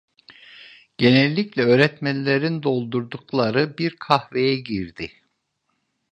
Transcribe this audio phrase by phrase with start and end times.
[0.97, 5.11] Genellikle öğretmenlerin doldurdukları bir kahveye girdi.